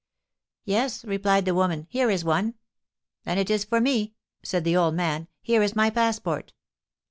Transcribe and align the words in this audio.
'Yes,' 0.63 1.05
replied 1.05 1.45
the 1.45 1.53
woman, 1.53 1.85
'here 1.91 2.09
is 2.09 2.25
one.' 2.25 2.55
'Then 3.23 3.37
it 3.37 3.51
is 3.51 3.63
for 3.65 3.79
me,' 3.79 4.15
said 4.41 4.63
the 4.63 4.75
old 4.75 4.95
man; 4.95 5.27
'here 5.43 5.61
is 5.61 5.75
my 5.75 5.91
passport.' 5.91 6.53